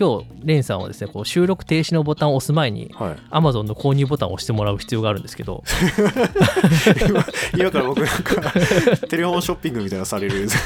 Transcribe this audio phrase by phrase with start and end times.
[0.00, 3.16] 今日レンさんはですねこう収録停止のボタンを押す前にはい。
[3.30, 5.62] Amazon の購入ボタンを押してもらう必要があるんですけど。
[7.06, 7.26] 今
[7.68, 8.50] 今から僕なんか
[9.08, 10.48] テレフォンショッピングみたいなのされる。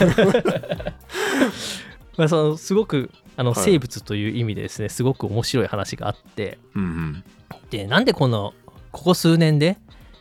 [2.17, 3.65] まあそのすごくあのはい。
[3.65, 6.59] 生物という意味でですねすごく面白い話があって。
[6.77, 7.25] うん
[7.71, 8.55] でなんでこの
[8.93, 9.79] ここ数年で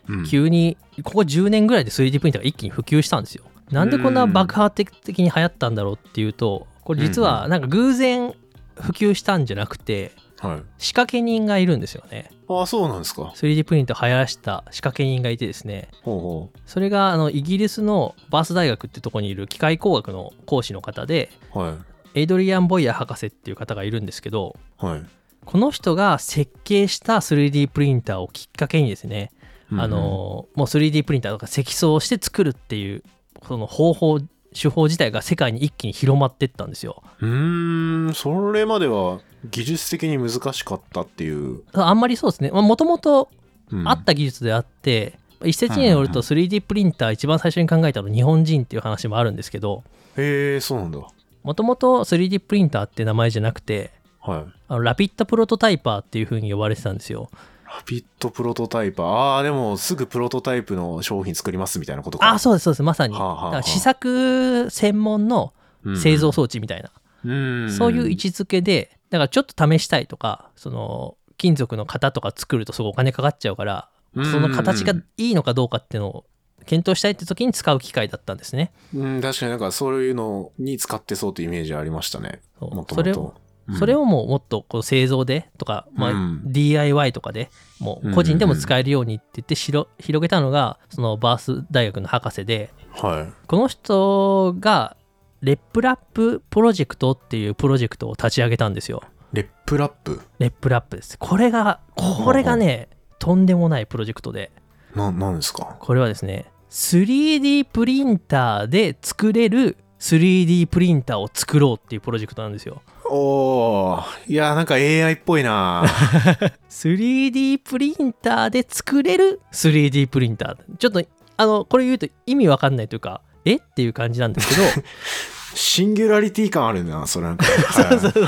[0.09, 0.20] うん。
[0.21, 3.43] うん急にここ10年ぐらいで 3D プリンターが一気に普及したんですよ。
[3.70, 8.34] なんでこんな爆発的に流行ったんだろうっていうとこれ実はなんか偶然
[8.76, 10.12] 普及したんじゃなくて
[10.44, 10.63] はい。
[10.77, 12.30] 仕掛け人がいるんですよね。
[12.50, 13.34] ああそうなんですか。
[13.36, 15.88] 3D プリンターを流行らした仕掛け人がいてですね。
[16.02, 21.73] ほうほそれがあのイギリスのバース大学ってとこにいる機械工学の講師の方でうはい。
[22.16, 25.04] エイドリアン・ボイヤー博士っていう方がいるんですけどはい。
[25.46, 29.32] この人が設計した 3D プリンターをきっかけにですね、
[29.71, 29.84] うんうん。
[29.84, 33.04] あのもう 3D プリンターとか積層して作るっていう
[33.48, 34.20] その方法
[34.53, 37.03] 手法自体が世界に一気に広まっていったんですよ。
[37.20, 42.51] うーんそれまでは技術的に難しかったっていう、あんまりそうですね。
[42.51, 43.29] もともと
[43.71, 43.87] うん。
[43.87, 49.84] あった技術であって、一説によると 3D プリンター一番最初に考えたの日本人っていう話もあるんですけど
[50.18, 50.99] へえそうなんだ。
[51.43, 54.46] もともと 3D プリンターって名前じゃなくてはい。
[54.70, 57.29] あのラピッドプロトタイパーっていう風に呼ばれてたんですよ
[57.76, 62.30] ラピッドプロトタイパーああでもすぐプロトタイプの商品作りますみたいなことか。
[62.30, 62.84] あそうですそうです。
[62.84, 63.46] まさに、はあはあはあ。
[63.46, 65.53] だから試作専門の
[66.00, 66.91] 製造装置みたいな、
[67.25, 67.34] う
[67.66, 67.72] ん。
[67.72, 74.31] そういう位置づけでだからちょっと試したいとかその金属の型とか作るとすごいお金かかっちゃうからうん。
[74.31, 76.25] その形がいいのかどうかっていうのを
[76.66, 78.72] 検討したいって時に使う機械だったんですね。
[78.94, 82.41] うん確かになんかそういうのに使ってそうというイメージありましたね。
[82.59, 82.75] そう。
[82.75, 83.35] もともそれをと
[83.79, 93.34] それをもうもっとこう製造でとか、まあうん DIY とかでもう個人でも使えるようにって言ってしろ広げたのがそのバース大学の博士ではい。
[93.47, 94.97] この人が
[95.41, 99.01] RepRap プロジェクトっていうプロジェクトを立ち上げたんですよ。
[99.31, 101.17] RepRap？RepRap です。
[101.17, 104.52] これがこれがねとんでもないプロジェクトで。
[104.96, 105.78] ななんですか？
[105.79, 115.86] これはですね 3D プリンターで作れる 3D プリンターを作ろうっていうプロジェクトなんですよおーいやなんか AI っぽいな。
[116.69, 120.78] 3D プリンターで作れる？3D プリンター。
[120.78, 121.03] ちょっと
[121.38, 123.56] あのこれ言うと意味わかんないというかえ？
[123.56, 124.88] っていう感じなんですけど。
[125.56, 127.46] シンギュラリティ感あるなそれなんか。
[127.72, 128.28] そうそうそう。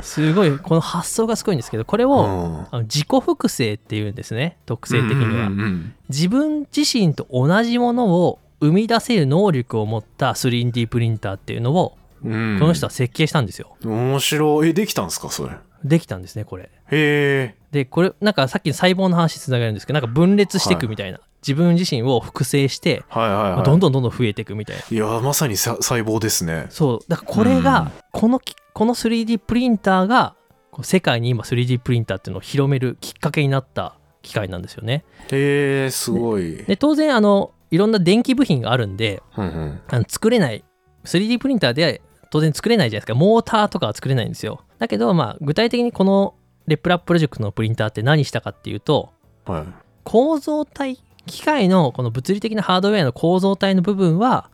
[0.00, 2.60] すごいこの発想がすごいんですけどこれを、うん。
[2.60, 4.56] あの自己複製っていうんですね。
[4.66, 14.68] 特性的には、うんうんうん自分自身と同じものを生み出せる能力を持った 3D プリンターっていうのをうんこの人は設計したんですよ、面白い。
[14.68, 15.52] えできたんですかそれ？
[15.52, 16.70] へできたんですねこれ。
[16.90, 17.54] え。
[17.70, 23.62] でこれなんかさっきの細胞の話つながるんですけどなんか分裂していくみたいな、自分自身を複製して、はいはいはい。
[23.62, 24.82] どんどんどんどん増えていくみたいな。
[24.90, 26.66] いやまさにさ細胞ですね。
[26.70, 26.98] そう。
[27.08, 30.34] だからこれが、このきこの 3D プリンターが
[30.82, 35.04] 世界に今 3D プリンターっていうのを広めるきっかけになった機械なんですよね。
[35.30, 36.56] へえすごい。
[36.64, 39.80] で当然あのいろんな電気部品があるんでうんうん。
[39.88, 40.64] あの作れない
[41.04, 42.00] 3D プリンターで
[42.30, 43.14] 当然作れないじゃないですか。
[43.14, 44.62] モーターとかは作れないんですよ。
[44.78, 46.34] だけどまあ具体的にこの
[46.66, 49.10] レプラッププロジェクトのプリンターって何したかっていうと
[49.46, 49.64] はい。
[50.04, 54.50] 構造体機械のこの物理的なハードウェアの構造体の部分は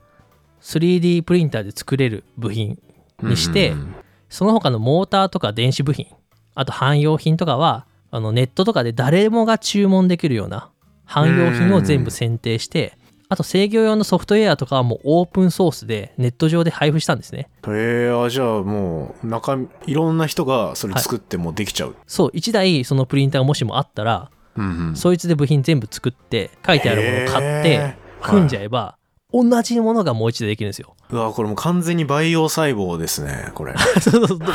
[0.61, 2.79] 3D プリンターで作れる部品
[3.23, 3.95] にして、うんうん。
[4.29, 6.07] その他のモーターとか電子部品
[6.55, 10.71] あと汎用品とかはあのネットとかで誰もが注文できるような
[11.05, 12.97] 汎用品を全部選定して
[13.35, 17.49] あと制御用のソフトウェアとかはもうオープンソースでネット上で配布したんですね。
[17.67, 24.97] うんへえあじゃあもう中身いろんな人がそれ作ってもできちゃう、そう1台そのプリンターがもしもあったらうんうん。
[24.97, 28.97] そいつで部品全部作って書いてあるものを買って組んじゃえば
[29.33, 30.95] 同じものがもう一度できるんですよ。
[31.11, 33.75] うわこれもう完全に培養細胞ですねこれ。
[34.01, 34.51] そうそうそうどんどん。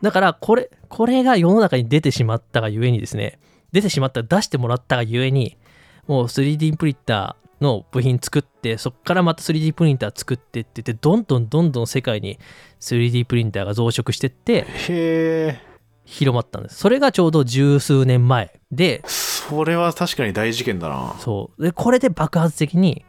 [0.00, 3.38] だからこれこれが世の中に出てしまったがゆえにですね
[3.72, 5.58] 出てしまった出してもらったがゆえに
[6.06, 12.38] もう 3D プリンターの部品作ってそこからまた 3D プリンター作ってって言ってどんどんどんどん世界に
[12.80, 15.60] 3D プリンターが増殖してってへえ。
[16.04, 16.76] 広まったんです。
[16.76, 21.16] それがちょうど十数年前でそれは確かに大事件だな。
[21.18, 21.62] そう。
[21.62, 23.04] でこれで爆発的に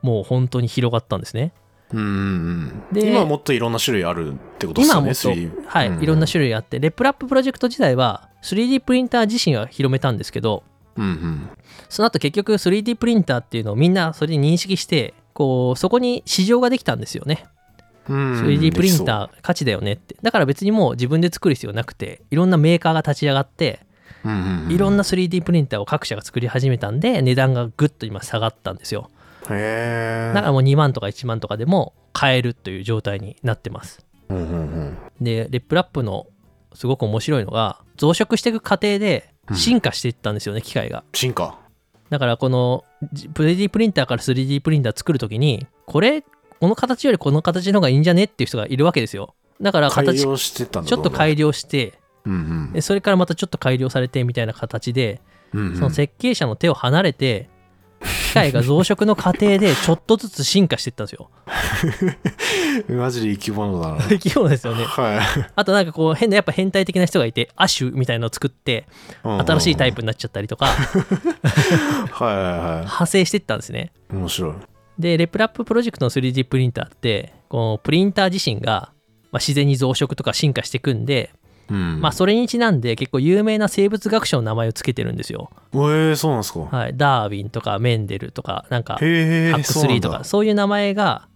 [0.00, 1.52] もう本当に広がったんですね。
[1.92, 6.78] うんで今はもっといろんな種類あるってことですよね今はもっと、3D はい、うんいろんな種類あって。
[6.78, 10.64] レプラッププロジェクト自体は 3D プリンター自身は広めたんですけど
[10.98, 11.48] うんうん。
[11.88, 17.46] その後結局 3D プリンターっていうのをみんなそれで認識してこうそこに市場ができたんですよね。
[18.08, 18.40] うん。
[18.42, 20.16] 3D プリンーター価値だよねって。
[20.22, 23.80] だから別にもう自分で作る必要なくていろんなメーカーが立ち上がって
[24.68, 29.10] いろんなな 3D プリンターを各社が作り始めたんで値段がぐっと今下がったんですよ。
[29.50, 30.32] へえ。
[30.34, 34.04] だからもう2万とか1万とかでも買えるという状態になってます。
[34.28, 36.26] うんうんでレップラップの
[36.74, 41.04] すごく面白いのが増殖していく過程で進化していったんですよね、機械が。
[41.14, 41.58] 進化？
[42.10, 49.34] だからこの 3D プリンターから 3D プリンター作るときにこれこの形よりこの形の方がいいんじゃねっていう人がいるわけですよ。
[49.60, 52.36] だから形改良してったんだちょっと改良してうんう
[52.70, 52.72] ん。
[52.72, 55.20] でそれからまたちょっと改良されてみたいな形で
[55.52, 55.76] うんうん。
[55.76, 57.50] その設計者の手を離れて
[58.28, 61.30] 機械が増殖の過程でちょっとずつ進化していったんですよ。
[62.88, 64.02] マジで生き物だな。
[64.08, 64.84] 生き物ですよね。
[64.84, 65.50] はい。
[65.54, 68.86] あとなんかこう変なやっぱ変態的な人がいてアッシュみたいなのを作って
[69.22, 70.66] 新しいタイププになっちゃったりとか。
[70.66, 73.92] はいはいは派生していったんですね。
[74.12, 74.52] い面白い。
[74.98, 78.90] でレプラッププロジェクトの 3D プリンターってこのプリンター自身が、
[79.30, 81.30] まあ、自然に増殖とか進化していくんで、
[81.70, 82.00] うん。
[82.00, 86.60] まあそれにちなんで結構有名な生物学者の名前を付けてるんですよ、えー、そうなんですか。
[86.60, 91.28] はい、ダーウィンとかメンデルとかなんかハックスリーとかそういう名前が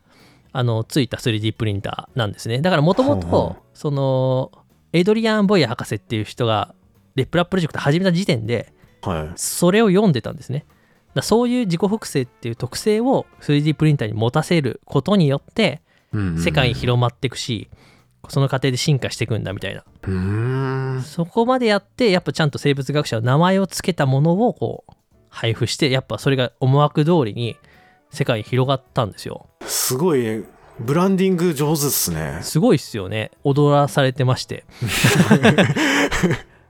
[0.52, 2.60] あのついた 3D プリンターなんですね。
[2.60, 4.52] だからもともとその
[4.92, 6.74] エドリアン・ボイヤ博士っていう人が
[7.14, 9.32] レプラプロジェクト始めた時点ではい。
[9.36, 10.64] それを読んでたんですね。
[11.14, 15.82] だそういう自己複製っていう特性を 3D プリンターに持たせることによって
[16.12, 17.68] うんうん世界に広まっていくし
[18.28, 19.82] その過程で進化していくんだみたいな。
[21.02, 24.92] そこまでやってやっぱちゃんと生物学者の名前を付けたものをこう
[25.28, 27.56] 配布してやっぱそれが思惑通りに
[28.10, 29.46] 世界に広がったんですよ。
[29.62, 30.44] すごい
[30.78, 32.38] ブランディング上手っすね。
[32.42, 33.30] すごいっすよね。
[33.44, 34.64] 踊らされてまして。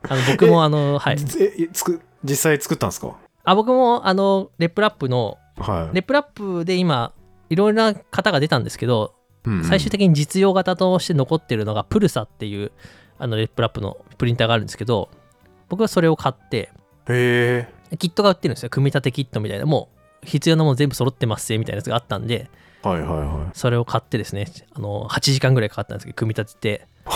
[0.09, 1.17] あの僕もあのはい。
[1.39, 3.17] えつく実際作ったんですか？
[3.45, 5.95] あ僕もあのレップラップのはい。
[5.95, 7.13] レップラップで今
[7.51, 9.65] いろいろな型が出たんですけどうんうん。
[9.65, 12.73] 最終的に実用型として残ってるのがプルサっていう
[13.19, 15.11] あのレップラップのプリンターがあるんですけど
[15.69, 16.71] 僕はそれを買って
[17.09, 17.97] へえ。
[17.97, 18.71] キットが売ってるんですよ。
[18.71, 19.67] 組み立てキットみたいな。
[19.67, 19.89] も
[20.23, 22.49] う必要なもの全部揃ってますぜみたいなやつがあったんで
[22.83, 26.87] はいはいはそれを買ってですねあの8時間ぐらいかかったんですけど組み立てて。
[27.03, 27.09] い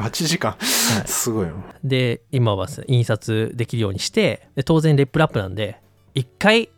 [0.00, 0.64] 8時間、い。
[1.06, 1.54] すごいよ。
[1.84, 5.80] で今は印刷できるようにしてで当然レップラップなんで
[6.14, 6.70] 一回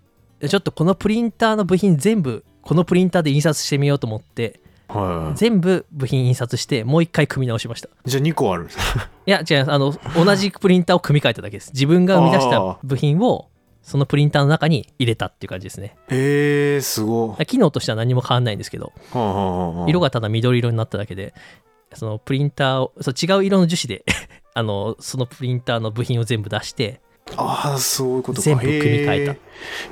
[0.47, 7.89] ちょっとこのプリンターの部品全部このプリンターで印刷してみようと思っては全部部品印刷してもう一回組み直しました。
[7.89, 8.69] いじゃあ2個ある
[9.25, 11.71] いや違うあの同じプリンターを組み替えただけです。
[11.73, 13.49] 自分が生み出した部品を
[13.81, 15.97] そのプリンターの中に入れたっていう感じですね。
[16.11, 17.47] へえすごい。
[17.47, 19.89] 機能としては何も変わんないんですけどはあはあはあ。
[19.89, 21.33] 色がただ緑色になっただけで
[21.95, 24.05] そのプリンターをそう違う色の樹脂で
[24.53, 27.01] あのそのプリンターの部品を全部出して
[27.39, 28.45] ああそういうことか。
[28.45, 29.33] 全部組み替えた。
[29.33, 29.37] へ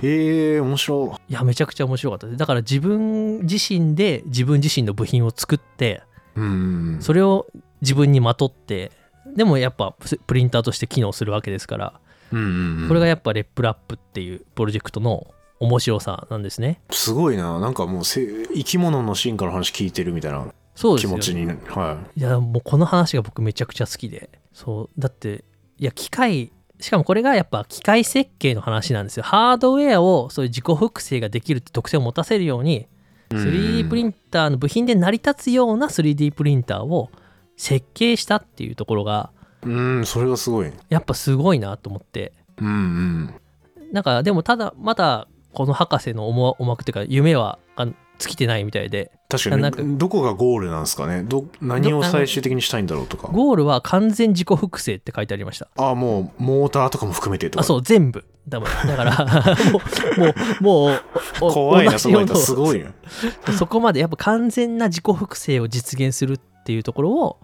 [0.03, 1.33] えへえ面白い。
[1.33, 2.27] やめちゃくちゃ面白かった。
[2.27, 6.03] だから自分自身で自分自身の部品を作って
[6.37, 6.99] いうん。
[7.01, 7.47] それを
[7.81, 8.91] 自分にまとって
[9.35, 12.01] でもやっぱププリンターとして機能するわけですから
[12.33, 12.89] うんうんうん。
[12.89, 15.27] これがやっぱレップラップっていうプロジェクトの
[15.61, 16.81] 面白さなんですね。
[16.91, 17.59] すごいな。
[17.61, 24.31] なんかもうせ生き物の進化の話聞いてるみたいなそうですよ気持ちになはいやもうこの話が僕めちゃくちゃ好きで。
[24.53, 25.45] そうだって
[25.79, 26.51] いや機械
[26.81, 29.23] しかもこれがやっぱ機械設計の話なんですよ。
[29.23, 32.87] ハードウェアをそういう自己複製ができるって特性を持たせるように
[33.31, 37.11] 3D プリンターの部品で成り立つような 3D プリンターを
[37.57, 39.31] 設計したっていうところが
[39.63, 40.73] うんそれがすごい。
[40.89, 42.33] やっぱすごいなと思って。
[42.59, 43.35] うんうん。
[43.93, 47.87] なんかでもただまだこの博士の思思惑っていうか夢はあ
[48.19, 51.23] 尽きてないみたいで確かなんかにどこがゴールなんですかね？
[51.23, 53.29] ど何を最終的にしたいんだろうとか。
[53.29, 55.69] ゴールは完全自己複製って書いてありました。
[55.77, 57.61] ああもうモーターとかも含めてとか。
[57.63, 58.25] あそう全部。
[58.49, 59.81] だから も
[60.19, 61.01] うもうもう
[61.41, 62.35] お怖いなその人。
[62.35, 62.93] 同じものをすごいね
[63.59, 67.39] そこまでやっぱ完全な自己複製を実現するっていうところを、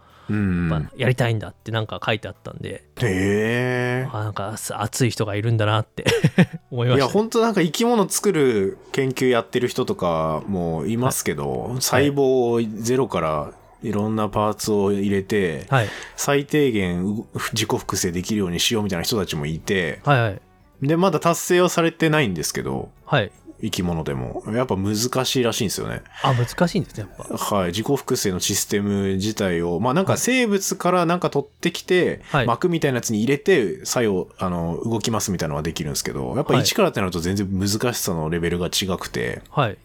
[0.96, 6.04] やりたいんだってなんか書いてあったんで、へえあなんかす熱い人がいるんだなって
[6.70, 13.52] 思いまいやした本当なんか生き物作る研究やってる人とかもいますけど、細胞をゼロから
[13.82, 15.88] いろんなパーツを入れて、はい。
[16.16, 20.40] 最低限う自己複製できるようにしようみたいな人たちもいてはいはい。
[20.82, 23.30] でまだ達成はされてないんですけどはい
[23.62, 24.42] 生き物でも。
[24.48, 26.02] やっぱ難しいらしいんですよね。
[26.22, 27.56] あ難しいんですねやっぱ。
[27.56, 27.66] はい。
[27.68, 29.80] 自己複製のシステム自体を。
[29.80, 32.46] まあなんか生物からなんか取ってきて、はい。
[32.46, 36.62] 膜みたいなやつに入れて作用あの動きますみたいなのはできるんですけどやっぱはい。
[36.62, 39.42] 一からってなると全然難しさのレベルが違くて。
[39.50, 39.78] はい。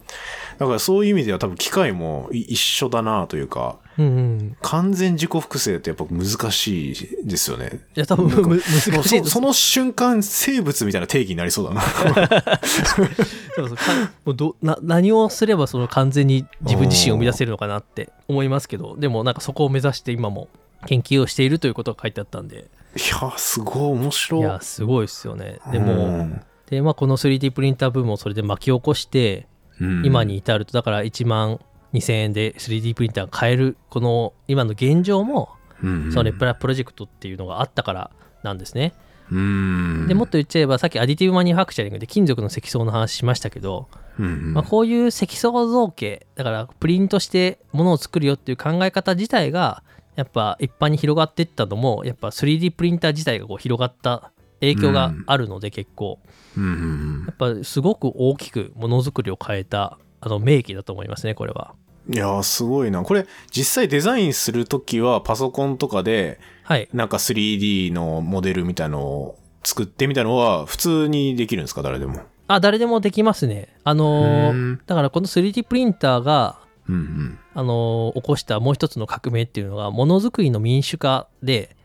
[0.58, 4.58] だからそういう意味では多分機械もい一緒だなというかうんうん。
[4.62, 7.80] 完全自己複製ってやっぱ難しいですよね。
[7.96, 11.82] いや多分難しいそその瞬間生物みたいな定義になりそうだな。
[11.82, 13.78] そうそう。
[13.78, 13.84] か
[14.26, 20.48] もうどな何をすればその完全に自分自身を生み出せるのかなって思いますけどでもなんかそこを目指して今も
[20.86, 22.68] 研究をしているということが書いてあったんで。
[22.96, 24.42] いやすごい面白い。
[24.42, 25.60] いやすごいですよね。
[25.72, 26.42] でうもん。
[26.70, 29.48] で、まあ、この 3D プリンターブームをそれで巻き起こして
[29.80, 30.06] うん。
[30.06, 31.60] 今に至るとだから1万
[31.94, 38.12] 2000円で 3D プリンターが買えるこの今の現状もそのレプラプロジェクトっていうのがあったから
[38.44, 38.94] なんですね。
[39.32, 40.08] うん。
[40.08, 43.88] でもっと言っちゃえばさっきアディティブマニュファクチャリングで金属の積層の話しましたけど、
[44.20, 44.54] うんうん。
[44.54, 49.84] まあ、こういう積層造形だからプリントしてものを作るよっていう考え方自体が
[50.16, 56.20] やっぱ一般に広がっていったのもやっぱ 3D プリンター自体がこう広がった影響があるので結構。
[56.58, 57.26] うんうん。
[57.28, 61.74] やっぱすごく大きくものづくりを変えたあの名機だと思いますねこれは。
[61.74, 63.04] うんいやーすごいな。
[63.04, 66.88] これ実際デザインするときはパソコンとかではい。
[66.94, 71.82] なんか 3D のモデルみたいのを作ってみたいのは普通にできるんですか？
[71.82, 72.22] 誰でも。
[72.48, 73.76] あ誰でもできますね。
[73.84, 74.82] あのーうん。
[74.86, 77.40] だからこの 3D プリンターがうんうん。
[77.54, 81.76] あのー起こしたもう一つの革命っていうのがものづくりの民主化で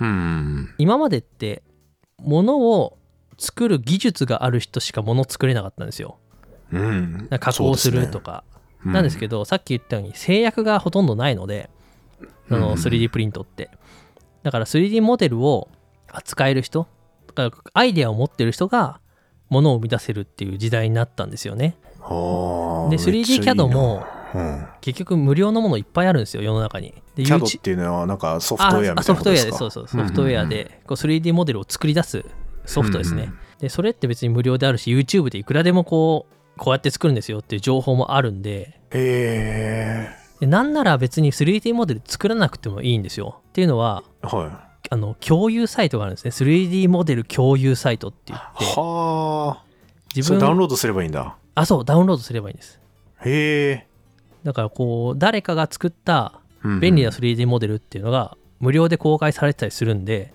[0.00, 1.62] うんうん今までって
[2.18, 2.98] ものを
[3.38, 6.18] 作る技術がある人しかもの作れなかったんですよ。
[6.72, 7.28] うん。
[7.40, 8.44] 加工するとか。
[8.84, 11.68] なんですけど、さっき言ったように制約がほとんどないので、
[12.50, 13.70] あのうんうん 3D プリントって。
[14.42, 15.68] だから 3D モデルを
[16.08, 16.86] 扱える人、
[17.34, 19.00] だからアイデアを持ってる人が
[19.48, 21.76] ものを生み出せるっていう時代になったんですよね。
[22.00, 24.66] はあでめっちゃいい 3D な CAD もうん。
[24.80, 26.94] 結局無料のものいっぱいあるんですよ、世の中に。
[27.16, 32.24] で CAD っていうのはなんかソフトウェアみたいなあソフトウェアでそうそう、ソフトウェアでこう 3D モデルを作り出す
[32.64, 33.22] ソフトですね。
[33.22, 33.38] うんうん。
[33.58, 40.08] で、それって別に無料であるし、YouTube でいくらでもこう、こうやって作るんですよっていう情報もあるんで、へ
[40.40, 43.40] でなんなら別に 3D モデル作らなくてもいいんですよ。
[43.48, 46.30] っていうのは、えはあの共有サイトがあるんですね。
[46.30, 49.64] 3D モデル共有サイトって言いって、はあ
[50.14, 52.80] 自それダウン分、ロードすればいいんだあ、そう、ダウンロードすればいいんです。
[53.24, 53.86] へえ
[54.44, 56.40] だからこう、誰かが作った
[56.80, 60.32] 便利な 3D モデルっていうのが無料で公開されてたりするんで、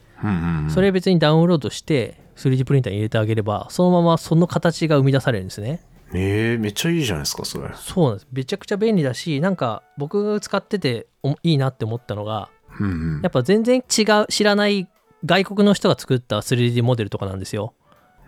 [0.70, 5.82] それ別にダウンロードして 3D プリンターに入れてあげれば、そのままその形が生み出されるんですね。
[6.14, 8.28] ええめっちゃいいじゃないですかそれそうなんです。
[8.32, 14.88] めちゃくちゃ便利だし、なんか僕が使ってておいいなって思ったのが、うんうんやっぱ全然違う、知らない
[15.26, 17.74] 外国の人が作った 3D モデルとかなんですよ。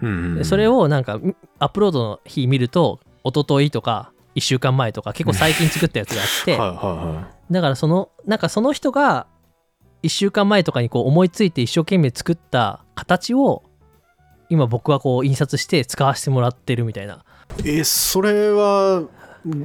[0.02, 9.28] うんうんでそれをなんかんアップロードの日見ると、一昨日とか1週間前とか結構最近作ったやつがあって、 はいだからその、なんかその人が
[10.04, 13.64] 1週間前とかにこう思いついて一生懸命作った形を
[14.50, 17.24] 今僕はこう印刷して使わせてもらってるみたいな。
[17.64, 19.04] いえそれは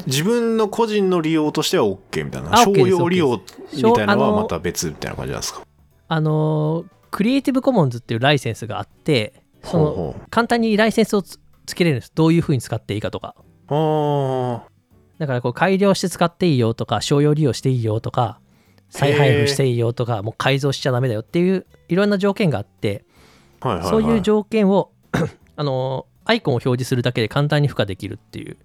[0.07, 2.53] 自分の個人の利用としては OK みたいな？
[2.55, 3.41] あ商用利用
[3.75, 5.63] みたいなのはまた別みたいな感じなんですか？
[6.09, 12.13] あのクリエイティブコモンズっていうライセンスがあって、その簡単にライセンスをつつけれるんです。
[12.15, 13.35] どういう風に使っていいかとか。
[13.69, 14.63] あ
[15.19, 18.41] だからこう改良して使っていいよとか、商用利用していいよとか、
[18.89, 23.05] 再配布していいよとか、もう改造しちゃダメだよっていういろんな条件があって、
[23.61, 24.91] あはいはい、はい、そういう条件を
[25.57, 28.57] あのアイコンを表示するだけで簡単に付加できるっていう、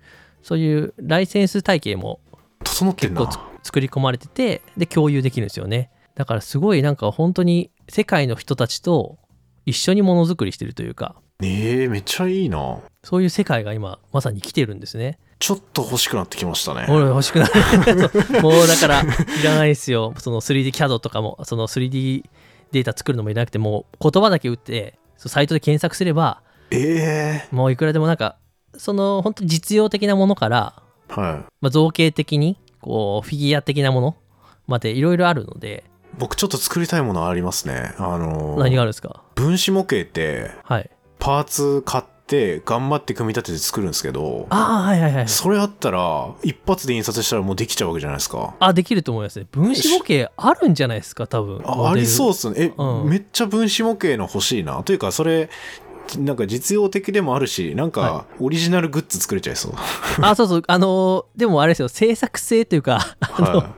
[0.44, 2.20] そういうライセンス体系も
[2.64, 5.90] 整って結構つ作り込まれてて、で、共有できるんですよね。
[6.14, 9.18] だからすごいなんか本当に世界の人たちと
[9.66, 15.18] 一緒にものづくりしてるというか、ええめっちゃいいなそういう世界が今まさに来てるんですね。
[15.40, 17.50] ちょっと欲しくなってきましたね俺欲しくない
[17.84, 19.06] そうもうだからい
[19.44, 20.14] らないですよ。
[20.18, 22.24] その 3D CAD とかも、その 3D
[22.72, 26.42] データ作るのもいらなくて、もう言葉だけ打って、サイトで検索すれば、
[26.72, 28.38] ええもういくらでもなんか、
[28.78, 31.20] その本当に実用的なものから、はい
[31.62, 34.16] まあ、造形的に、こう、フィギュア的なもの
[34.68, 35.84] までいろいろあるので、
[36.18, 39.22] 僕ちょっと作りたいものありますねあの何があるんですか？
[39.36, 40.90] 分子模型ってはい。
[41.20, 45.28] パーツ買って頑張って組み立てて作るんですけどああ、はいはいはい。
[45.28, 49.48] それあったら一発で印刷したらもうできちゃうわけじゃないですかあ、できると思いますね。
[49.52, 51.62] 分子模型あるんじゃないですか、多分。
[51.66, 52.32] あありそうう。
[52.32, 55.50] っすねえ、うんめっちゃ分子模型の欲しいなというかそれ
[56.20, 59.74] なんか実用的でもあるしなんはかオリジナルグッズ作れちゃいそう、
[60.22, 60.64] あ、そうそう。
[60.68, 63.76] あのーでもあれですよ、制作性というか、あの、は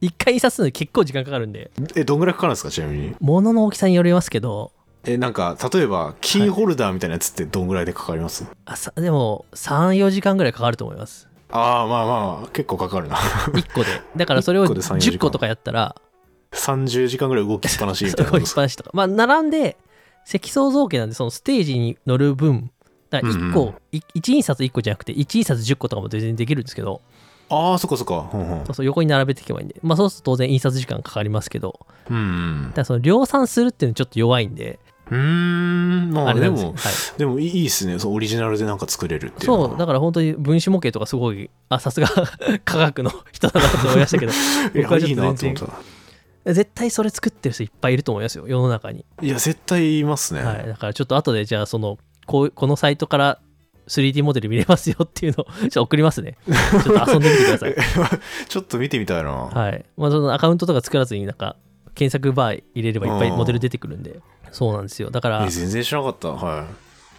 [0.00, 3.14] 一回印刷するのに結構時間かかるんで、い、えどんぐらいかかるんですかちなみに？
[3.20, 4.72] 物の大きさによりますけど、
[5.04, 11.28] えなんか例えばキーホルダーみたいなやつってどんぐらいでかかります、あさでも、3、4時間ぐらいかかると思います。
[11.50, 13.16] ああまあまあ結構かかるな。
[13.16, 13.86] 1個で。
[14.16, 15.94] だから それを一個で3 4時間10個とかやったら、
[16.52, 18.90] 30時間ぐらい動きっぱなしみたいな 動きっぱなしとか。
[18.92, 19.76] まあ、並んで、
[20.24, 22.70] 積層造形なんで、そのステージに乗る分、
[23.10, 23.68] だから1個、うん。
[23.68, 27.00] うんい1印刷1個じゃなくて、1印刷10個とかも全然できるんですけど、
[27.48, 28.30] ああそっかそっか。
[28.32, 28.66] うんうん。
[28.66, 31.78] そうそう横に並べていけばいいんで、まあ、そうすると当然印刷時間かかりますけど、
[32.10, 36.10] うんだからその量産するっていうのはちょっと弱いんで、うーん。
[36.12, 36.74] まあでもはい、
[37.18, 37.98] でもいいっすね。
[37.98, 42.08] そうオリジナルでなんか作れるっていうそう、だから本当に分子模型とかすごい、あ、さすが
[42.64, 44.32] 科学の人だなと思いましたけど、
[44.74, 45.93] い僕はちょやいいなっと全然と思った
[46.46, 49.04] 絶対それ作ってる人いっぱいいると思いますよ、世の中に。
[49.22, 53.40] いや絶対いますね、はい、だからちょっと後でじゃあそのこうこのサイトから
[53.88, 56.36] 3D モデル見れますよっていうのを ちょっと送りますね。
[56.46, 57.74] ちょっと遊んでみてください。
[58.48, 59.30] ちょっと見てみたいな。
[59.30, 59.84] はい。
[59.96, 61.56] まあ、そのアカウントとか作らずになんか
[61.94, 64.20] 検索バー入れればいっぱいモデル出てくるんで。
[64.52, 65.10] そうなんですよ。
[65.10, 66.28] だからえ、全然知らなかった。
[66.28, 66.66] は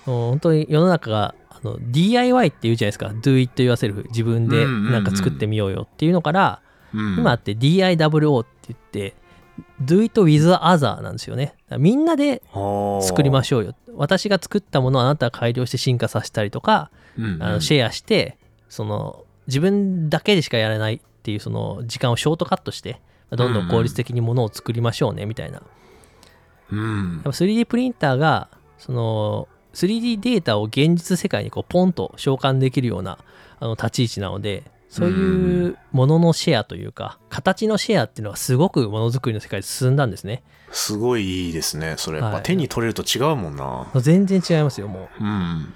[0.05, 3.07] もう本当に世の中があの DIY って言うじゃないですか。
[3.07, 4.07] Do it yourself。
[4.09, 6.64] 自分でなんか作ってみようよっていうのから、い。
[6.95, 9.15] うん、今って DIWO って言って、
[9.81, 11.55] Do it with other なんですよね。
[11.77, 12.41] みんなで
[13.01, 13.75] 作りまししょうよ。
[13.95, 17.25] 私が作ったものをあなたが改良して進化させたりとか、ょう。
[17.25, 18.37] うんうんあのシェアして、
[18.69, 25.61] その自分だけでしかやれないっていうその時間をショートカットして、どんどん効率的にものを作りましょうねみたいな。
[26.71, 33.19] うんやっぱ 3D プリンターがその 3D データを現実世界にこうポンと召喚できるような
[33.59, 41.95] あの立ち位置なのでそういうもののシェアというか形のシェアっていうのがすごくものづくりの世界で進んだんですねすごいいいですね。
[41.97, 43.87] それやっぱはい手に取れると違うもんな。
[43.95, 45.73] 全然違いますよもううん。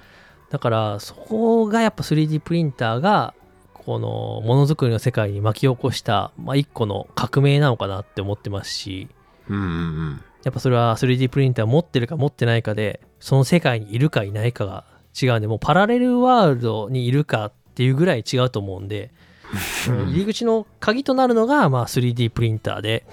[0.49, 3.33] だからそこがやっぱ 3D プリンターが
[3.73, 9.07] このものづくりの世界に巻き起こした、まあ、一個の革命なのかなって思ってますし
[9.47, 9.65] うんうんう
[10.11, 10.21] ん。
[10.43, 14.85] やっぱそれは 3D プリンター持ってるか持ってないかでその世界にいるかいないかが
[15.19, 19.09] 違うんでもうパラレルワールドにいるかっていうぐらい違うと思うんで
[19.88, 23.05] 入り口の鍵となるのが、まあ、3D プリンターで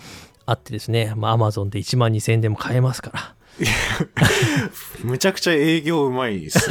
[0.45, 3.35] あってですね、まあ、Amazon で1万2000円でも買えますから
[5.05, 6.69] むちゃくちゃ営業うまいです。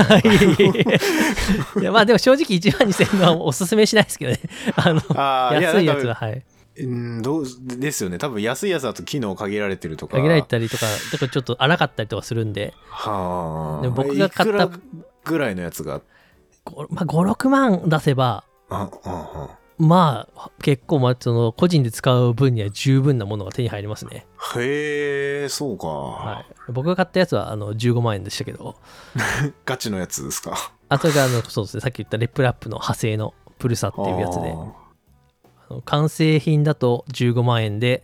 [1.79, 4.39] いやまあでも正直1万2000円はおすすめしないですけどね
[4.75, 5.01] あの
[5.61, 6.43] 安いやつははい
[6.77, 7.45] うん、どう
[7.79, 8.17] ですよね。
[8.17, 10.17] 多分安いやつだと機能限られてるとか。
[10.17, 13.89] 限られたりとかだからちょっと荒かったりとかするんではあ。
[13.89, 14.79] 僕が買ったいくら
[15.23, 16.01] ぐらいのやつが。
[16.01, 16.05] こ
[16.89, 18.43] まあ、56万出せば
[19.77, 24.59] まあ結構まあその個人で使う分には十分なものが手に入りますね、あ。
[24.59, 28.75] へえ、そうか、はい、僕が買ったやつはあの15万円でしたけど。
[29.65, 30.71] ガチのやつですか？
[30.87, 31.81] あとがあのそうですね。
[31.81, 34.55] さっき言ったレップラップの派生のプルサっていうやつで。
[35.83, 38.03] 完成品だと15万円で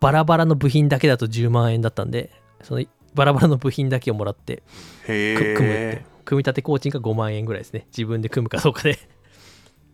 [0.00, 2.30] バラバラの部品だけだと10万円だったんで
[2.62, 4.62] そのバラバラの部品だけをもらって
[5.06, 5.56] 組むって。
[5.60, 6.13] え。
[6.24, 7.86] 組み立て工賃が5万円ぐらいですね。
[7.88, 8.98] 自分で組むかどうかで。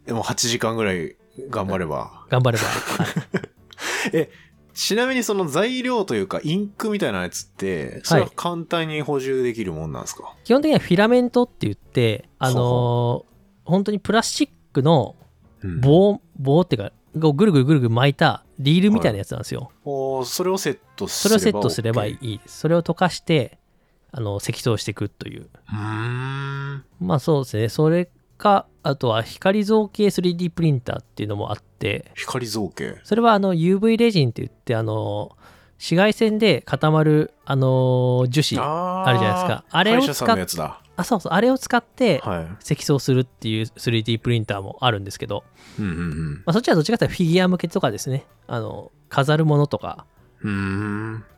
[0.07, 1.17] でも8時間ぐらい
[1.49, 2.27] 頑張れば。
[2.29, 4.29] 頑張れば、はい。
[4.73, 13.31] ちなみにその材料というかインクみたいなやつって、それは簡単に補充できるもんなんですか、基本的にはフィラメントって言ってあのー
[13.65, 15.17] 本当にプラスチックの
[15.63, 15.81] うん。
[15.81, 16.93] 棒棒っていうか
[17.29, 22.39] をぐるぐるぐるぐる巻いたリールみたいなやつなんですよ、おーそれをセットすそれればをセットすればいい。
[22.39, 23.59] ですそれを溶かして
[24.13, 25.49] あの積層していくという。
[27.01, 27.69] まあそうですね。
[27.69, 32.11] それかあとは光造形 3D プリンターっていうのもあって。
[32.17, 32.99] 光造形。
[33.05, 35.37] それはあの UV レジンって言ってあの
[35.75, 39.65] 紫外線で固まるあの樹脂ああるじゃないですか。
[39.71, 40.81] あれを使っのやつだ。
[41.05, 41.33] そうそう。
[41.33, 42.49] あれを使ってはい。
[42.61, 45.45] 積層するっていう 3D プリンターもあるんですけど、
[45.79, 48.27] うんうんまあ、そっちはどっちかというとフィギュア向けとかですね。
[48.47, 50.07] あの飾るものとか。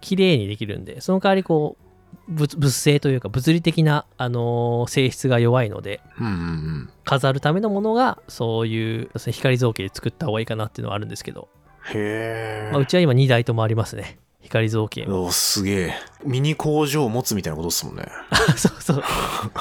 [0.01, 1.01] 綺麗にできるんで。
[1.01, 1.85] その代わりこう
[2.29, 6.91] 物物性というか物理的な、あのー性質が弱いのでうんうんうん。
[7.05, 11.49] 飾るためのものがそういう光造形で作った方がいいかなっていうのはあるんですけど、
[11.93, 15.95] へえ、まあ、うちは今2台ともありますね光造形もおすげえ。
[16.25, 18.07] ミニ工場を持つみたいなことですもんね。
[18.57, 19.03] そうそうい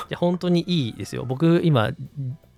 [0.09, 1.91] や本当にいいですよ僕今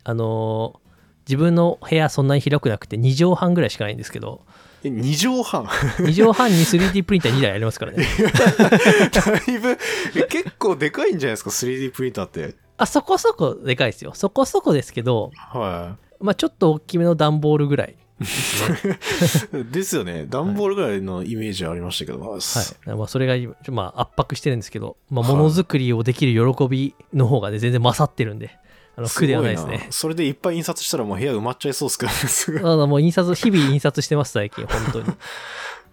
[0.04, 0.84] あのー
[1.26, 4.52] 自分の部屋そんなに広くなくて2畳半ぐらいしかないんですけどえ、
[4.89, 5.63] 2畳半
[6.04, 8.06] 2畳半に 3D プリンター2台ありますからね
[9.12, 9.78] だいぶ、
[10.15, 12.56] え結構でかいんじゃないですか、3D プリンターって。
[12.78, 18.24] あそこそこでかいですよそこそこですけどはまあちょっと大きめの段ボールぐらいい。
[19.72, 20.26] ですよね。
[20.28, 22.19] 段ボールぐらいのイメージありましたけど。
[22.19, 28.58] はい、まあそれが今、まあ、圧迫してるんですけど、まあ、はいものづくりをできる喜びの方がね全然勝ってるんで
[28.95, 29.84] あの苦ではないですね。
[29.88, 35.06] ごそれでいっぱい印刷したらもう部屋埋まっちゃいそうですけどもう印刷日々印刷してます最近本当に。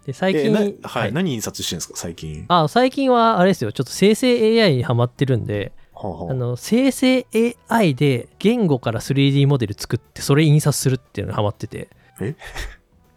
[0.06, 2.46] で最近えなはい、何印刷してるんですか、最近？
[2.48, 3.72] あ最近はあれですよ。
[3.72, 6.30] ちょっと生成 AI にハマってるんではあはあ。
[6.30, 7.26] あの生成
[7.68, 11.88] AI で言語から 3D モデル作ってそれ印刷するっていうのにハマってて。
[12.20, 12.34] え？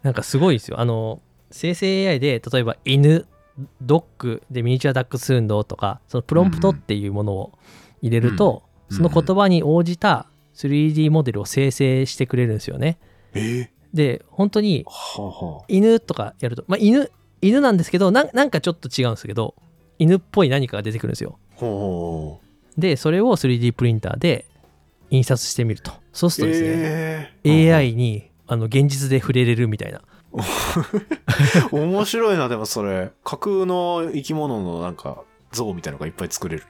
[0.02, 0.80] なんかすごいですよ。
[0.80, 1.20] あの
[1.50, 3.26] 生成 AI で例えば犬
[3.80, 7.58] ドッグでミニチュアダックスフンドとかそのプロンプトっていうものを
[8.02, 12.98] 入れると、うんその言葉に応じた 3D モデルを生成してくれるんですよね。
[13.34, 14.84] えで本当に
[15.68, 19.54] 犬とかやるとまあ犬犬なんですけどなんなんかちょっと違うんですけど
[19.98, 21.38] 犬っぽい何かが出てくるんですよ。
[22.76, 24.46] でそれを 3D プリンターで
[25.10, 25.92] 印刷してみると。
[26.12, 26.68] そうするとですね、
[27.44, 27.74] えー。
[27.76, 30.02] AI にあの現実で触れれるみたいな。
[31.70, 33.12] 面白いな、でもそれ。
[33.22, 36.64] 架空の生き物のなんか像みたいなのがいっぱい作れる。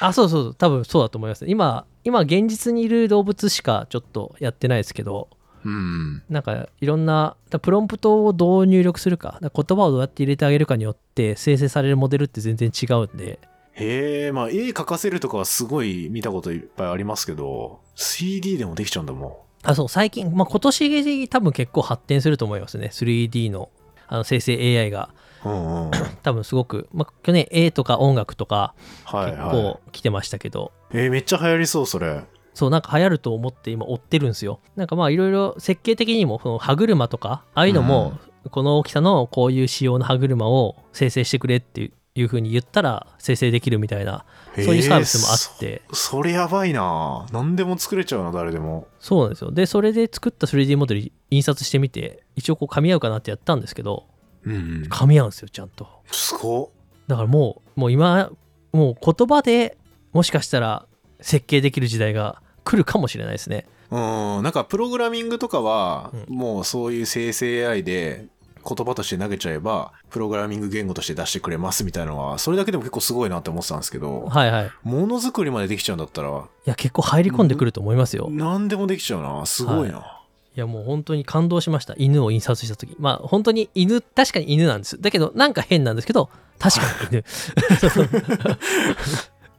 [0.00, 0.54] あそうそうそう。
[0.54, 5.28] 多分そうだと思います今今現実にいる動物しかちょっとやってないですけど。
[5.64, 6.22] うん。
[6.28, 9.38] なんかいろんなだプロンプトをどう入力するか。
[9.40, 13.38] だから言葉をどうやって入れてあげるかによって生成されるモデルって全然違うんで。
[13.72, 19.88] へえ、まあ絵描かせるとかはすごい見たこといっぱいありますけど、CD でもできちゃうんだもあそう。
[19.88, 22.90] 最近、まあ、今年多分結構発展すると思いますね。
[22.92, 23.70] 3D の
[24.06, 25.10] あの生成 AI が。
[25.12, 25.27] ん。
[25.44, 25.90] うんうん。
[26.22, 28.74] 多分すごく、まあ、去年絵とか音楽とか
[29.04, 29.50] 結はいはい。
[29.50, 32.22] 構来てましたけど、えーめっちゃ流行りそう、それ。
[32.54, 38.18] そうなんか流行ると思って今追ってるんですよなんかまあいろいろ設計的にもその歯車とかああいうのも
[38.50, 44.24] この大きさのこういう仕様の歯車を生成してくれっていう風に言ったら生成できるみたいな
[44.56, 48.88] そういうサービスもあってそそれやばいな何でも作れちゃうな、誰でも。
[48.98, 54.06] そうなんですよでそれで作った 3D モデル印刷してみて一応こう噛み合うかなってやったんですけど。
[54.48, 55.86] 噛み合うんですよちゃんと。
[56.10, 56.72] すご
[57.06, 58.30] だからもうもう今
[58.72, 59.76] もう言葉で
[60.12, 60.86] もしかしたら
[61.20, 63.66] 設計できる時代が来るかもしれないですね。
[63.90, 63.96] っ。
[63.96, 68.26] うん、なんかプログラミングとかは、うもうそういう生成 AI で
[68.68, 74.66] 言葉として投げちゃえば、プログラミング言語として出してくれますみたいなのは、それだけでも結構すごいなって思ってたんですけど、はいはい。
[74.66, 79.46] いものづくりまでできちゃうんだったら、や結構入り込んでくると思いますよ、何でもできちゃうな。
[79.46, 80.17] すごいな。
[80.58, 81.94] いやもう本当に感動しました。
[81.96, 82.96] 犬を印刷した時。
[82.98, 85.00] まあ本当に犬確かに犬なんです。
[85.00, 86.82] だけどなんか変なんですけど確か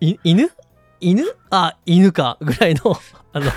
[0.02, 0.50] に犬。
[0.50, 0.52] 犬？
[1.00, 1.24] 犬？
[1.52, 2.38] あ犬か。
[2.42, 2.98] ぐらいの
[3.32, 3.50] あの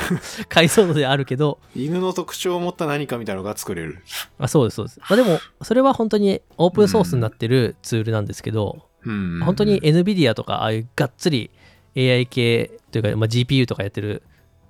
[0.49, 1.59] 解像度であるけど。
[1.75, 4.05] 犬の特徴を持った何かみたいなのが作れる。
[4.39, 9.41] あそうですそうです、まあ、でもそれは本当にオープンソースになってるツールなんですけど、うん。
[9.45, 11.51] 本当に NVIDIA とかああいうがっつり
[11.97, 14.23] AI 系というか、まあ、GPU とかやってる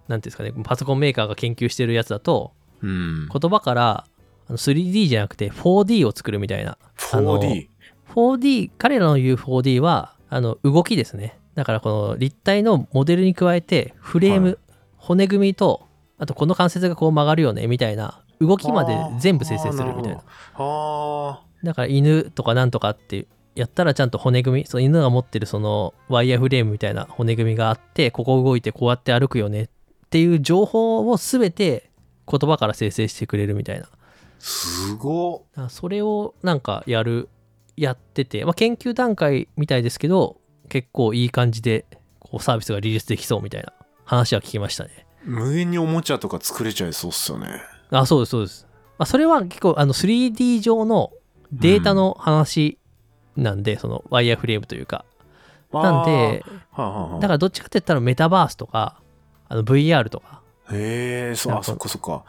[0.09, 2.53] なんていうんですかねパソコンメーカーが研究してるやつだと
[2.83, 3.29] うん。
[3.29, 4.05] 言葉から
[4.49, 6.79] あの 3D じゃなくて 4D を作るみたいな。
[7.13, 7.69] あの 4D。
[8.15, 11.39] 4D、彼らの言う 4D はあの動きですね。
[11.55, 14.59] だからこの立体のモデルに加えてフレーム、はい
[15.03, 20.23] 骨組みと、あとこの関節がこう曲がるよねみたいな動きまで全部生成するみたいな。
[20.55, 29.69] あだから犬とかなんとかってやったらちゃんと骨組み、その犬が持ってるそのワイヤーフレームみたいな骨組みがあって、ここ動いてこうやって歩くよねっ
[30.09, 31.91] ていう情報を全て
[32.31, 33.85] 言葉から生成してくれるみたいな。
[33.85, 33.89] ー、
[34.41, 37.29] すごそれをなんかやる
[37.77, 41.87] やってて、まあ、研究段階みたいですけど結構いい感じで
[42.19, 43.73] こうサービスがリリースできそうみたいな
[44.05, 45.07] 話は聞きましたね。
[45.25, 47.63] 無限におもちゃとか作れちゃいそうっすよね。
[47.91, 48.67] あそうですそうです、
[48.99, 51.13] まあ、それは結構あの 3D 上の
[51.53, 52.79] データの話
[53.37, 55.05] なんで、そのワイヤーフレームというか。
[55.73, 59.01] なんではあはあだからどっちかって言ったらメタバースとか
[59.49, 60.42] あの VR とか
[60.73, 62.25] へえ、そう、あ、そっかそっか。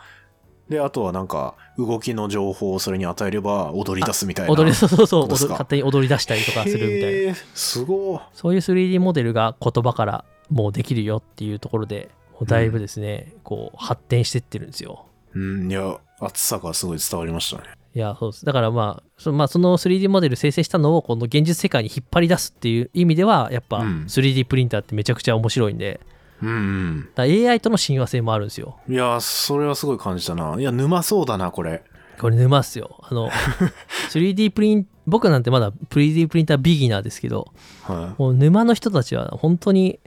[0.69, 4.53] で、あとはなんか、動きの情報をそれに与えれば踊り出すみたいな。
[4.53, 8.19] 踊りそうそうそう勝手に踊り出したりとかするみたいなすごい。
[8.33, 15.05] そういう 3D モデルが言葉からもうできるよっていうところで、もうだいぶですね、こう発展してってるんですよ。
[15.33, 17.69] うん、いや、熱さがすごい伝わりましたね。
[17.95, 18.45] いや、そうです。
[18.45, 25.99] だからまあ、そまあ、その 3D モデル生成したのをこの現実世界に引っ張り出すっていう意味では、やっぱうん 3D プリンターってめちゃくちゃ面白いんで、
[26.43, 27.09] うん、うん。
[27.15, 28.77] だ AI との親和性もあるんですよ。
[28.87, 30.55] いや、それはすごい感じたな。
[30.59, 31.83] いや、沼そうだな、これ。
[32.19, 32.99] これ沼っすよ。
[33.01, 33.29] あの、
[34.11, 37.47] 3D プリン、僕なんてまだ 3D プリンタービギナーですけど、
[37.83, 39.99] はもう沼の人たちは本当に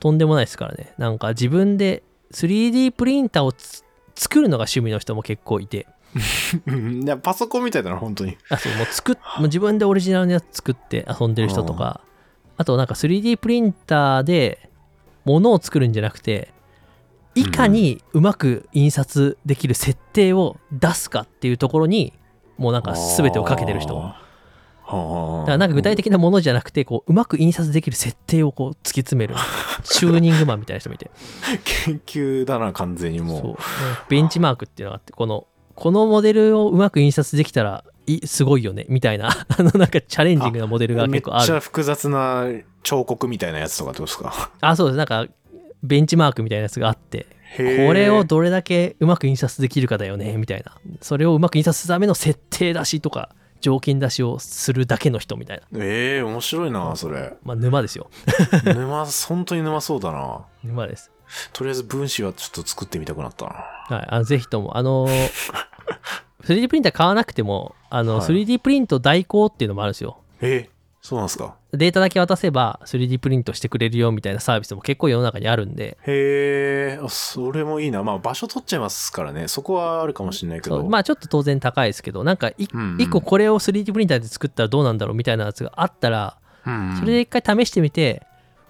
[0.00, 0.92] とんでもないですからね。
[0.98, 2.02] なんか自分で
[2.32, 5.86] 3D プリンターをつ作るのが趣味の人も結構いて、
[7.02, 8.36] いや、パソコンみたいだな、本当に。
[8.48, 12.00] あそうもう作っもう自分でオリジナルのやつ作って遊んでる人とか、
[12.56, 14.70] あとなんか 3D プリンターで
[15.24, 16.52] 物を作るんじゃなくて、
[17.34, 22.12] いかにうまく印刷できる設定を出すかっていうところに、
[22.58, 24.14] もうなんか全てをかけてる人。
[24.86, 29.34] だからなんか具体的なものじゃなくて、こううまく印刷できる設定をこう突き詰める、
[29.82, 31.10] チューニングマンみたいな人もいて、
[31.84, 33.40] 研究だな、完全にもう。
[33.40, 33.56] そう、
[34.08, 41.46] ベンチマークっていうのがあって、この、このモデルをうまく印刷できたらいすごいよね、みたいな、 あのなんかチャレンジングなモデルがめっ結構ある。
[41.46, 42.44] ちゃ複雑な
[42.82, 44.50] 彫刻みたいなやつとかってことですか？
[44.60, 44.96] あ、そうです。
[44.96, 45.26] なんか、
[45.82, 47.62] ベンチマークみたいなやつがあって、こ
[47.92, 50.72] れをどれだけうまく印刷できるかだよね、みたいな。
[51.00, 55.84] それをうまく印刷するための設定出しとか、条件出しをするだけの人みたいな。
[55.84, 57.34] ええ面白いな、それ。
[57.44, 58.10] まあ、沼ですよ。
[58.64, 60.40] 沼、本当に沼そうだな。
[60.62, 61.10] 沼です。
[61.52, 63.52] とりあえず分子はちょっと作ってみたくなったな。
[63.96, 65.30] はい、あのぜひとも、あのー
[66.44, 70.18] 3D プリンター買わなくても、あの、はい 3D プリント代行っていうのもあるんですよ。
[70.40, 70.68] え
[71.00, 78.02] そうなんですかデータだけ渡せば 3D プリントしてくれるよみたいなサービスも結構世の中にあるんで、へえ、あそれもいいな。
[78.02, 79.48] まあ場所取っちゃいますからね。
[79.48, 80.82] そこはあるかもしれないけど。
[80.84, 88.26] まあちょっと当然高いですけど、なんかいうんうん一個これを 3D プリンターで作ったらどうなんだろうみたいなやつがあったら、うんうんそれで一回試してみて、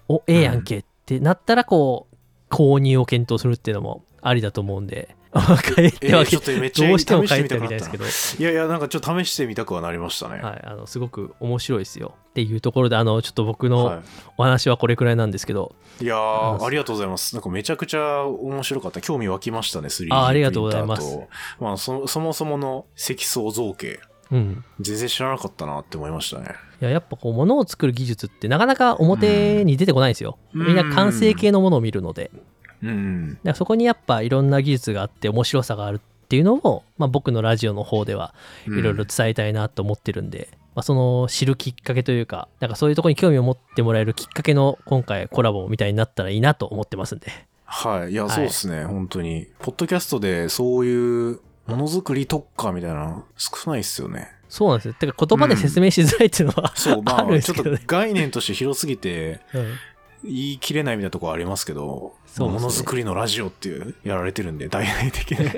[0.09, 8.05] おええやんけってなったらこう購入を検討するっていうのもありだと思うんで帰ってわけちょっとめっちゃどうしても試して帰ってみたいですけど。
[8.05, 10.41] いやいや、なんかちょっと試してみたくはなりましたね。
[10.41, 14.03] はい、あのすごく面白いですよっていうところであのちょっと僕のは
[14.37, 17.35] お話はこれくらいなんですけど、い、いやありがとうございます。
[17.35, 19.01] なんかめちゃくちゃ面白かった。
[19.01, 21.19] 興味湧きましたね、3D あありがとうございます。
[21.61, 26.55] まあそ、そもそもの積層造形、うん、全然知らなかったなって思いましたね。
[26.81, 30.67] いややっぱこう物を作る技術ってなかなか表に出てこないんですよ、うん。
[30.67, 32.41] みんな完成形のものを見るので、うん
[32.89, 33.29] うん。
[33.31, 38.35] だからそこにやっぱいろんな技術があって面白さがあるっていうのを、まあ、僕のラジオの方では
[38.67, 47.31] いろいろ伝えたいなと思ってるんで、まあ、その知るきっかけというかなんかそういうところに興味を持ってもらえるきっかけの今回コラボみたいになったらいいなと思ってますんで
[47.65, 48.13] はい。
[48.13, 49.49] いや、はいそうですね、本当に。
[49.59, 54.29] ポッドキャストでそういうものづくり特化みたいなの少ないっすよね。
[54.49, 59.75] そうなんですよてか言葉で説明しづらいっていうのは、そう、まあ るんあ、ちょっと概念として広すぎて、うん
[60.25, 65.49] 言い切れないみたいなところありますけど、ねものづくりのラジオっていう、やられてるんで、大々的に。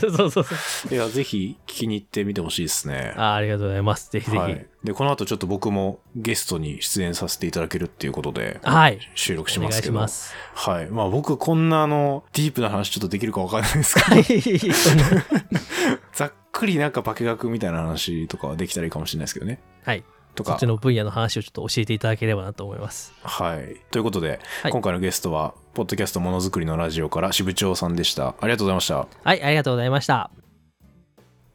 [0.00, 0.54] そうそうそ
[0.90, 3.14] ういや、ぜひ聞きに行ってみてほしいですね。
[3.16, 4.66] あありがとうございますぜひぜひはい。
[4.84, 9.94] で、この後ちょっと僕もゲストに出演させていただけるっていうことで、はい、収録しお願いますけど。
[9.94, 10.86] しますはい。
[10.90, 15.22] まあ僕こんなあの、ディープな話ちょっとできるかわかんないですけど、
[16.12, 19.60] ざっくりなんか化学みたいな話とかはできたらいいかもしれないですけどね。
[19.84, 20.04] はい
[20.36, 20.66] とかそっち。
[20.66, 23.76] の分野の話をちょっと教えていただければなと思いますはい。
[23.90, 28.36] ということで、はい今回のゲストは、ポッドキャストものづくりのラジオから支部長さんでした。
[28.40, 29.08] ありがとうございました。
[29.24, 30.30] はいありがとうございました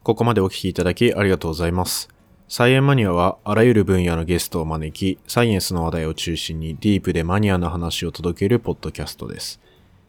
[0.02, 2.08] ここまでお聞きいただきありがとうございます。
[2.48, 9.58] サイエンマニアはあらゆる分野のゲストを招き、サイエンスの話題を中心にディープでマニアな話を届けるポッドキャストです。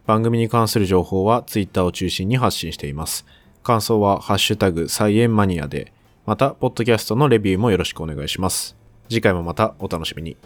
[0.05, 3.25] 番組に関する情報はツイッターを中心に発信しています。
[3.63, 5.93] 感想はハッシュタグサイエンマニアで、
[6.25, 8.77] また、ポッドキャストのレビューもよろしくお願いします。
[9.09, 10.37] 次回もまたお楽しみに。